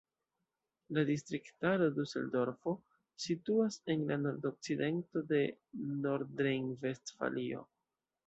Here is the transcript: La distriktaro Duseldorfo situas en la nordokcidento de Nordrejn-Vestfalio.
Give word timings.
La 0.97 1.01
distriktaro 1.09 1.89
Duseldorfo 1.97 2.71
situas 3.25 3.77
en 3.95 4.01
la 4.13 4.17
nordokcidento 4.23 5.23
de 5.33 5.41
Nordrejn-Vestfalio. 6.07 7.63